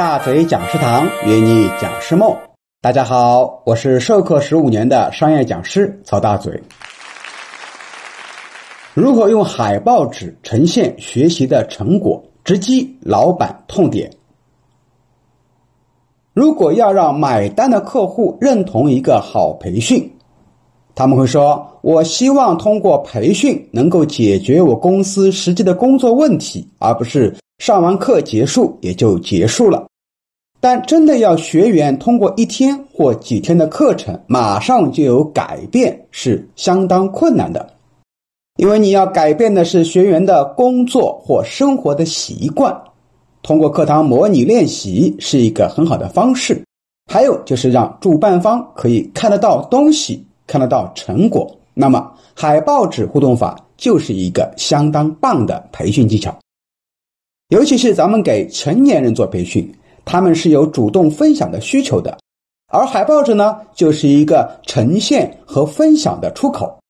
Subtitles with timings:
[0.00, 2.34] 大嘴讲师堂约你讲师梦。
[2.80, 6.58] 大家好，我是授课十五年的商业讲师曹大嘴。
[8.94, 14.10] 如何用海报纸呈现学习的成果，直击老板痛点？
[16.32, 20.10] 如果要让买单的客户认同一个好培训，
[20.94, 29.84] 他们会说：“我希望通过培训能够解决我公司实际的工作问题，而不是上完课结束也就结束了。”
[30.60, 37.74] 但真的要学员通过一天或几天的课程马上就有改变，是相当困难的。
[38.56, 42.78] 因为你要改变的是学员的工作或生活的习惯。
[43.42, 46.62] 通过课堂模拟练习是一个很好的方式。
[47.10, 50.24] 还有就是让主办方可以看得到东西。
[50.46, 56.36] 看得到成果，那么海报纸互动法就是一个相当棒的培训技巧。
[57.50, 59.72] 尤其是咱们给成年人做培训，
[60.10, 62.18] 他们是有主动分享的需求的，
[62.66, 66.80] 而海报纸呢，就是一个呈现和分享的出口。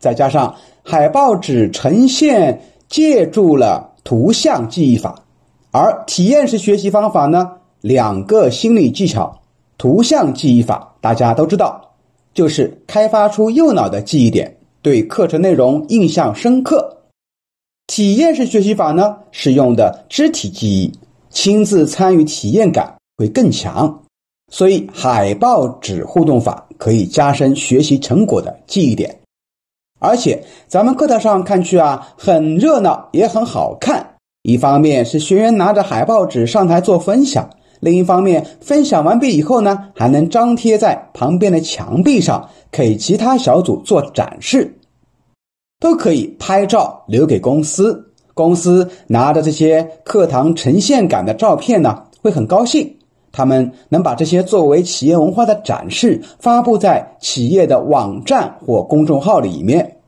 [0.00, 5.22] 再加上海报纸呈现借助了图像记忆法，
[5.70, 9.38] 而体验式学习方法呢，两个心理技巧，
[9.76, 11.92] 图像记忆法大家都知道。
[12.32, 17.02] 就是开发出右脑的记忆点，对课程内容印象深刻。
[17.86, 20.90] 体验式学习法呢，是用的肢体记忆，
[21.30, 24.02] 亲自参与体验感会更强。
[24.52, 29.16] 所以海报纸互动法可以加深学习成果的记忆点。
[30.00, 34.14] 而且咱们课堂上看去啊，很热闹，也很好看。
[34.42, 37.48] 一方面是学员拿着海报纸上台做分享。
[37.80, 44.74] 另一方面，分享完毕以后呢，还能张贴在旁边的墙壁上，给其他小组做展示，
[45.78, 48.09] 都可以拍照留给公司。
[48.40, 52.96] 公司拿着这些课堂呈现感的照片呢，会很高兴。
[53.32, 59.98] 他们能把这些作为企业文化的展示，发布在企业的网站或公众号里面，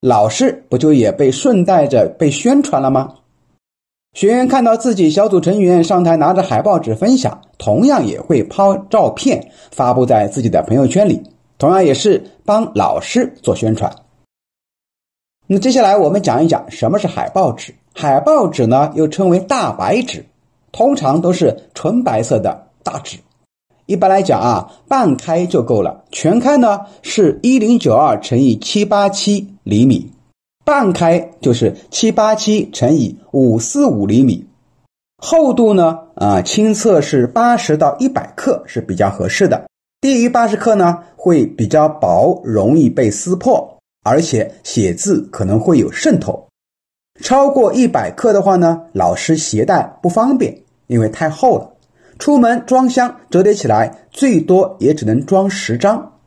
[0.00, 3.14] 老师不就也被顺带着被宣传了吗？
[4.14, 11.20] 学员看到自己小组成员上台拿着海报纸分享，同样也会抛照片发布在自己的朋友圈里，
[11.58, 13.92] 同样也是帮老师做宣传。
[15.46, 17.74] 那接下来我们讲一讲什么是海报纸。
[17.94, 20.24] 海报纸呢又称为大白纸，
[20.72, 23.18] 通常都是纯白色的大纸。
[23.86, 30.10] 一般来讲啊，半开就够了，全开呢是一零九二乘以七八七厘米。
[30.64, 34.46] 半开就是七八七乘以五四五厘米，
[35.18, 39.66] 厚度呢啊，亲测是八十到一百克是比较合适的，
[40.00, 46.46] 低于八十克呢会比较薄，容易被撕破，而且写字可能会有渗透。
[47.20, 51.70] 超过一百克的话呢，老师携带不方便，因为太厚了，
[52.18, 56.20] 出门装箱折叠起来最多也只能装十张。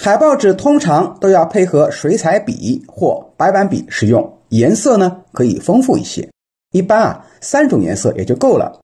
[0.00, 6.26] 海报纸通常都要配合水彩笔或白板笔使用，颜色呢可以丰富一些。
[6.72, 8.80] 一般啊，三种颜色也就够了。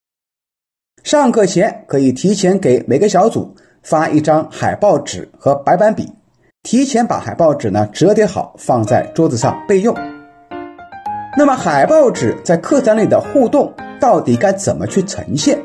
[1.03, 6.11] 上课前可以提前给每个小组发一张海报纸和白板笔，
[6.63, 9.95] 提前把海报纸呢折叠好放在桌子上备用。
[11.37, 13.71] 那么海报纸在课堂里的互动
[14.01, 15.59] 到底该怎么去呈现？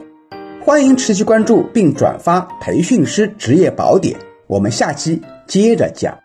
[0.63, 4.15] 欢迎持续关注并转发《培训师职业宝典》，
[4.47, 5.23] 我们下期。
[5.47, 6.22] 接着讲。